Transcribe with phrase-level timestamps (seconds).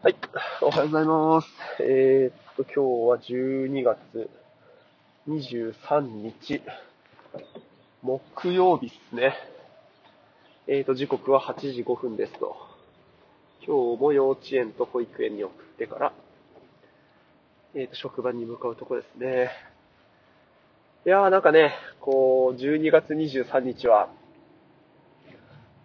[0.00, 0.16] はい。
[0.62, 1.48] おはようございます。
[1.82, 4.30] えー、っと、今日は12月
[5.28, 6.62] 23日、
[8.02, 9.34] 木曜日っすね。
[10.68, 12.54] えー、っと、時刻は8時5分ですと。
[13.66, 16.12] 今日も幼稚園と保育園に送ってから、
[17.74, 19.50] えー、っと、職場に向かうとこですね。
[21.06, 24.10] いやーなんかね、こう、12月23日は、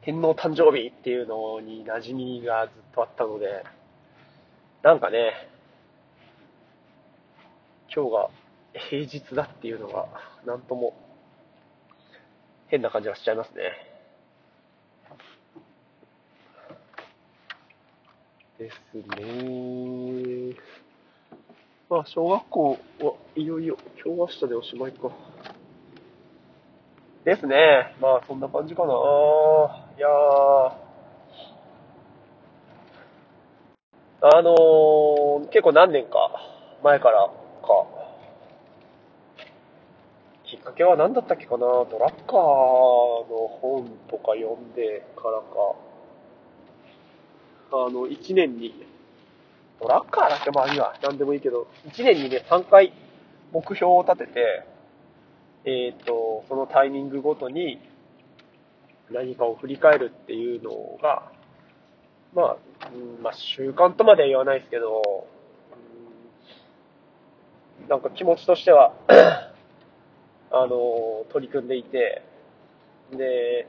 [0.03, 3.63] 天皇誕生日っていうのに馴染みがずっとあったので、
[4.83, 5.31] なんかね、
[7.95, 8.29] 今日が
[8.89, 10.07] 平日だっていうのが、
[10.45, 10.93] なんとも
[12.67, 13.71] 変な感じがしちゃいますね。
[18.59, 18.75] です
[19.21, 20.55] ね。
[21.89, 25.11] まあ、小学校はいよいよ今日明日でおしまいか。
[27.23, 27.95] ですね。
[28.01, 28.93] まあ、そんな感じかな。
[29.97, 30.82] いやー。
[34.25, 36.31] あのー、結構何年か
[36.81, 37.33] 前からか。
[40.45, 41.59] きっかけは何だったっけかな？
[41.59, 45.45] ドラッカーの本とか読んでからか。
[47.73, 48.85] あの、1年に、
[49.81, 50.97] ドラッカーだってまあいいわ。
[51.03, 52.93] 何でもいいけど、1年にね、3回
[53.51, 54.63] 目標を立てて、
[55.65, 57.77] えっ、ー、と、そのタイミングごとに
[59.11, 61.29] 何かを振り返るっていうのが、
[62.35, 62.57] まあ、
[62.93, 65.27] うん、まあ、習慣とまでは言わないですけど、
[67.81, 68.93] うん、なんか気持ちとしては
[70.51, 72.23] あの、取り組んでいて、
[73.11, 73.67] で、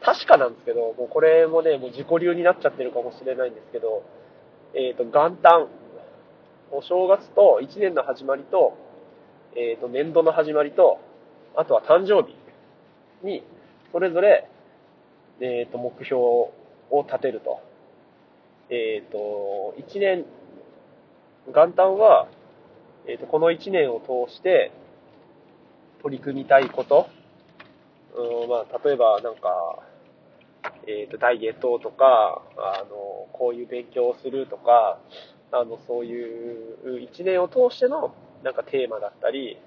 [0.00, 4.04] 確かなんですけど、もうこれもね、もう自己流になっちゃってるかもしれないんですけど、
[4.74, 5.68] えっ、ー、と、元旦、
[6.70, 8.76] お正月と1年の始まりと、
[9.56, 10.98] えっ、ー、と、年度の始まりと、
[11.56, 12.36] あとは誕生日
[13.22, 13.44] に、
[13.92, 14.48] それぞれ、
[15.40, 16.52] えっ、ー、と、目標を
[17.06, 17.60] 立てると。
[18.70, 20.24] えっ、ー、と、1年、
[21.46, 22.28] 元旦は、
[23.06, 24.72] えっ、ー、と、この1年を通して
[26.02, 27.08] 取り組みたいこと、
[28.16, 29.78] うん、まあ、例えばなんか、
[30.86, 34.98] えっ、ー、と、ダイエットとか、あの、こういう勉強をするとか、
[35.52, 39.58] あの、そういう1年を通してのなんかテーマだったり、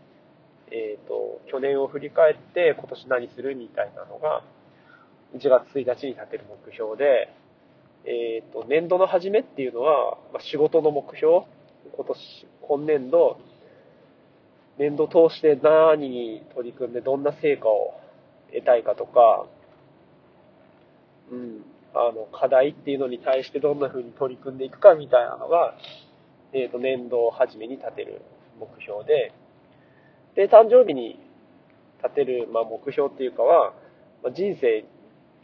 [0.72, 4.44] えっ、と、去年を振り返って今年何するみたいなのが、
[5.36, 7.30] 1月1日に立てる目標で、
[8.06, 11.46] えっ、ー、と、年度の初めっていうのは、まあ、仕事の目標、
[11.96, 13.40] 今年、今年度、
[14.78, 18.00] 年度通して何に取り組んでどんな成果を
[18.54, 19.46] 得たいかとか、
[21.32, 25.76] うん、あの、課題っていうのに対してどんな風に取り組んでいくかみたいなのが、
[26.54, 28.22] えっ、ー、と、年度初めに立てる
[28.60, 29.34] 目標で、
[30.36, 31.20] で、誕生日に
[32.04, 33.74] 立てる、まあ、目標っていうかは、
[34.24, 34.86] まあ、人生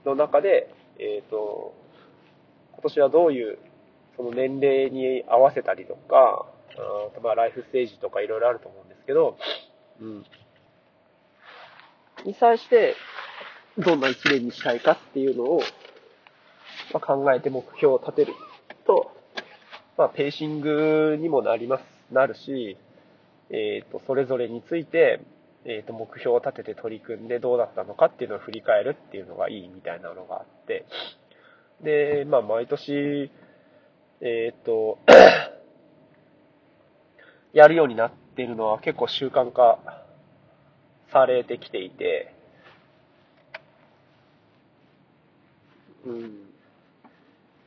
[0.06, 1.74] の中で、えっ、ー、と、
[2.74, 3.58] 今年はどういう
[4.18, 6.46] その年齢に合わせたりとか、
[6.78, 9.38] あまあ、ライフステージとかいろいろあると思うんですけど、
[10.02, 10.26] うん。
[12.26, 12.96] に際して、
[13.78, 15.62] どんな一年にしたいかっていうのを、
[16.94, 18.34] まあ、考えて目標を立てる
[18.86, 19.12] と、
[19.98, 22.78] まあ、ペーシングにもなります、なるし、
[23.50, 25.22] えっ、ー、と、それぞれについて、
[25.66, 30.86] えっ、ー、と、目標を立てて取り組んでどうだったのかっていうのを振り返るっていうのがいいみたいなのがあって、
[31.82, 33.32] で、まあ、毎年、
[34.22, 35.00] えー、っと、
[37.54, 39.80] やるようになってるのは結構習慣化
[41.12, 42.34] されてきていて、
[46.06, 46.40] うん。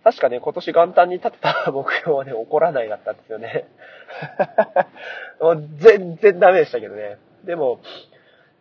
[0.05, 3.69] 確かね、今年元旦に立てた目標はね、起こらないだったんですよね。
[5.41, 7.19] もう全然ダメでしたけどね。
[7.45, 7.81] でも、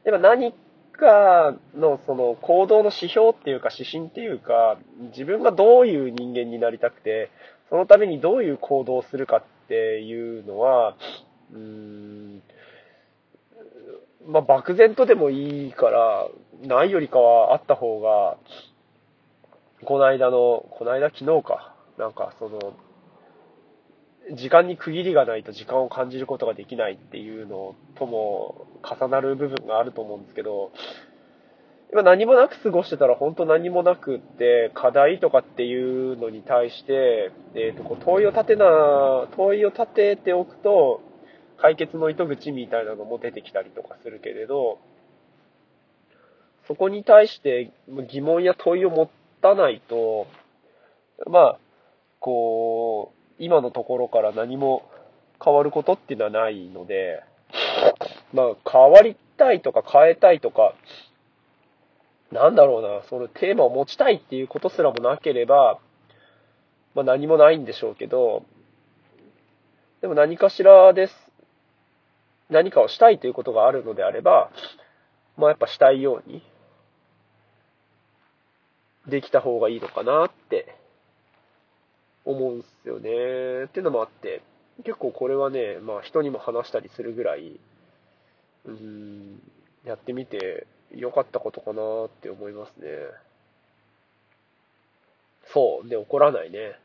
[0.04, 0.54] やっぱ何
[0.98, 4.78] かのその行動の指標っていうか指針っていうか、
[5.10, 7.30] 自分がどういう人間になりたくて、
[7.70, 10.96] そのためにどういう行動をするかっていうのは、
[11.52, 12.42] うーん、
[14.28, 16.28] まあ、漠然とでもいいから、
[16.62, 18.38] ないよりかはあった方が、
[19.84, 22.74] この間の、この間昨日か、なんかその、
[24.34, 30.72] 時間に区切りがないと時間を感じることができないっていうのとも重なる部分があると思うんですけど、
[31.92, 38.66] 今何もなく過ごしてたら本当何もなくって、課題とかっていうのに対して、えっ、ー、と、こう問いを立てな、
[39.36, 41.02] 問いを立てておくと、
[41.58, 44.80] 解決の糸口みたいなのも出てきたりとかするけれど、
[46.68, 47.72] そこに対して
[48.10, 49.10] 疑問や問いを持
[49.42, 50.28] たないと、
[51.28, 51.60] まあ、
[52.20, 54.90] こう、今のところから何も
[55.44, 57.24] 変わることっていうのはないので、
[58.34, 60.74] まあ、変わりたいとか変えたいとか、
[62.32, 65.80] なんだろうな、そのテーマを持ちたいっていうことすらもなければ、
[66.96, 68.46] まあ何もないんでしょうけど、
[70.02, 71.14] でも何かしらです。
[72.50, 74.52] 何かをしたいということがあるのであれば、
[75.38, 76.42] まあやっぱしたいように、
[79.08, 80.76] できた方がいいのかなって
[82.26, 83.66] 思うんすよね。
[83.66, 84.42] ってのもあって、
[84.84, 87.60] 結構これはね、まあ人にも話したりするぐらい、
[88.66, 89.42] うん、
[89.86, 92.88] やってみて良かったことかなって思いますね。
[95.54, 95.88] そう。
[95.88, 96.80] で、怒らないね。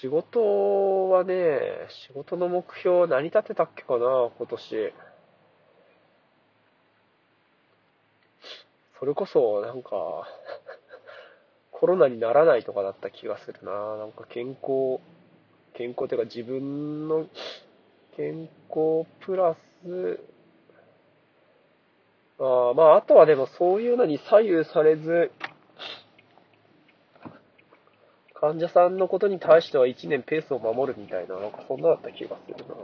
[0.00, 1.60] 仕事はね、
[2.06, 4.92] 仕事の目標は何立てたっけかな、今年。
[8.98, 9.90] それこそ、なんか
[11.82, 13.96] コロナにならないとかだった気がするな。
[13.96, 15.00] なんか健康、
[15.74, 17.26] 健康っていうか自分の
[18.16, 20.20] 健康プラス、
[22.38, 25.32] あまあ、あとはでもそういうのに左右されず、
[28.34, 32.74] 患者さんのことに対しては1年ペースを守るみたいな、なんかそんなだった気がするな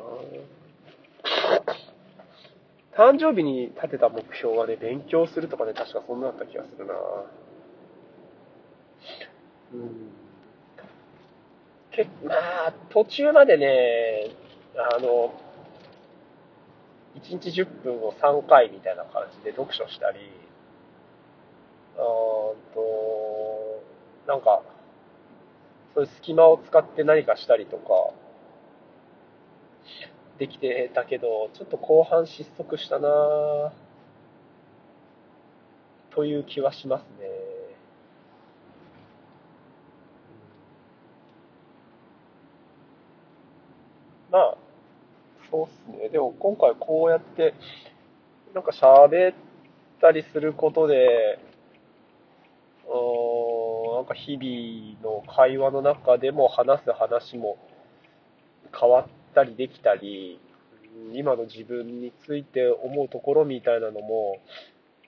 [2.97, 6.95] 誕生日に立てた目標はね、勉強するとかね、確かそんなだった気がするな
[9.73, 10.11] うん。
[11.91, 12.35] けま
[12.69, 14.31] あ、途中までね、
[14.95, 15.35] あの、
[17.17, 20.19] 1日10分を3回みたいな感じで読書したり、
[21.97, 23.83] うんと、
[24.27, 24.63] なんか、
[25.95, 28.13] そういう隙間を使って何かしたりとか、
[30.39, 33.09] できてたけど、ちょっと後半失速したな
[36.11, 37.29] という気はしますね。
[44.31, 44.59] まあ、
[45.51, 46.09] そうっすね。
[46.11, 47.55] でも今回こうやって、
[48.55, 49.35] なんか喋っ
[50.01, 51.39] たりすることで、
[52.87, 57.59] うん、なんか日々の会話の中でも話す話も
[58.79, 60.41] 変わったりできたり、
[61.15, 64.39] 今の自分について思うところみたいなのも、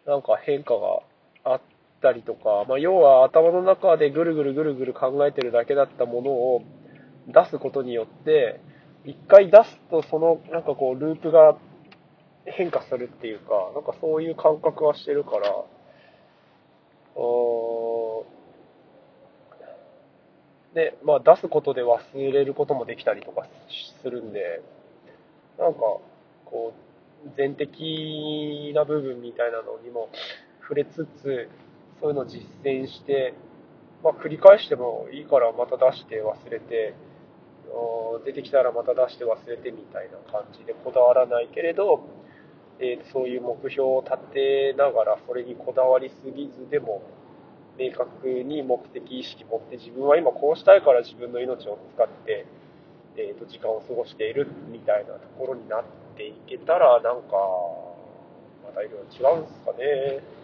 [0.06, 1.00] なんか変化が
[1.44, 1.60] あっ
[2.00, 6.62] たりとか、まあ、要は頭の中でぐるぐるぐるぐる考えてるだけだったものを
[7.28, 8.60] 出すことによって、
[9.04, 11.56] 一回出すとそのなんかこうループが
[12.44, 15.64] 変化するっていうか、なんかそういう感覚はしてるから、
[20.74, 23.46] で、まあ出すことで忘れることもできたりとか
[24.02, 24.62] するんで、
[25.58, 25.80] なんか、
[26.46, 26.72] こ
[27.24, 30.08] う、全的な部分みたいなのにも
[30.62, 31.48] 触れつつ、
[32.00, 33.34] そういうのを実践して、
[34.02, 36.94] まあ繰り返してもいいからまた出して忘れて、
[38.24, 42.02] 出てきたらまた出して忘れてみたいな感じでこだわらないけれど、
[42.78, 47.02] えー、そういう目標を立てながらそれにこだわりすぎずでも
[47.78, 52.46] 明確に目的意識持って自分は今こうしたいから自分の命を使って、
[53.16, 55.84] えー、と時間を過ごしているみたいなところになっ
[56.16, 57.36] ていけたらなんか
[58.64, 60.40] またいろいろ違うんですかね。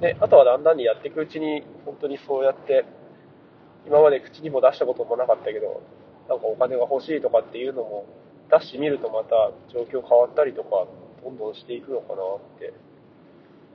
[0.00, 2.84] で、あとはだんだんにやっていくうちに、本当にそうやって、
[3.86, 5.82] 今まで口にも出したこともなかったけど、
[6.28, 8.06] なんかお金が欲しいとかっていうのも
[8.50, 10.86] 出してみるとまた状況変わったりとか、
[11.22, 12.74] どんどんしていくのかなって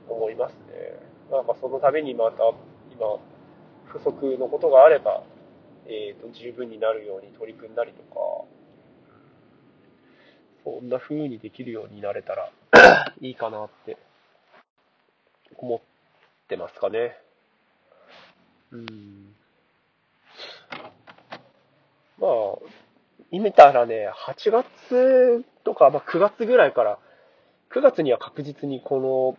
[0.08, 1.00] 思いますね。
[1.30, 2.44] なんかそのためにまた
[2.92, 3.18] 今、
[3.86, 5.22] 不足のことがあれば、
[5.86, 8.20] えっ、ー、と、十分になるように取り組んだりとか、
[10.64, 12.52] そんな風にできるようになれたら
[13.20, 13.96] いいかなって
[15.56, 15.80] 思っ
[16.48, 17.18] てますかね。
[18.70, 19.34] うん。
[22.22, 26.98] まあ、見たらね、8月とか、まあ、9月ぐらいから、
[27.74, 29.36] 9月には確実にこ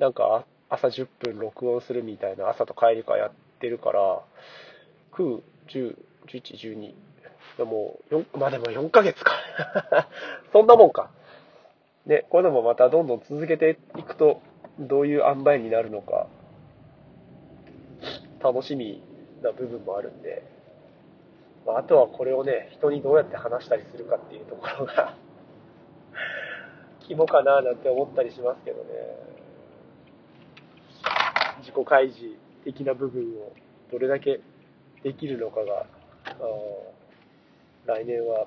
[0.00, 4.20] の、なんか朝10分録音するみたいな朝と帰りかやってるから、
[5.12, 6.94] 9、10、11、12。
[7.56, 9.32] でも4、まあでも4ヶ月か。
[10.52, 11.10] そんなもんか。
[12.06, 14.40] ね、こういうのもまたどんどん続けていくと、
[14.80, 16.26] どういう塩梅になるのか、
[18.42, 19.04] 楽しみ
[19.40, 20.53] な部分もあるんで、
[21.66, 25.14] まあ、あとはこれをね、人にどうやって話したりするかっていうところが
[27.06, 29.34] 肝かななんて思ったりしますけどね。
[31.60, 33.52] 自己開示的な部分を
[33.90, 34.40] どれだけ
[35.02, 35.86] できるのかが、
[37.86, 38.46] 来年は。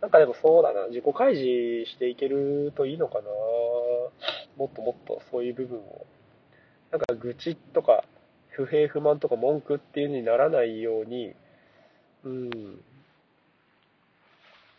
[0.00, 3.24] なんかでもそうだな、自己開示していけるといいのかな
[4.56, 6.06] もっともっとそういう部分を。
[6.90, 8.04] なんか愚痴とか
[8.48, 11.34] 不平不満とか文句っていう風にならないように、
[12.24, 12.80] うん、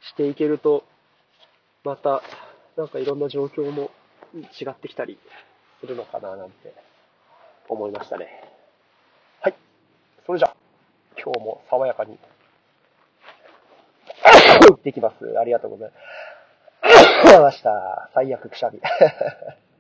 [0.01, 0.85] していけると、
[1.83, 2.21] また、
[2.77, 3.91] なんかいろんな状況も
[4.33, 5.17] 違ってきたり
[5.81, 6.73] するのかななんて
[7.67, 8.27] 思いましたね。
[9.41, 9.55] はい。
[10.25, 10.55] それじゃ、
[11.21, 12.17] 今日も爽やかに、
[14.83, 15.37] できます。
[15.39, 16.03] ありがとうございます。
[17.39, 18.09] ました。
[18.13, 18.79] 最悪くしゃみ。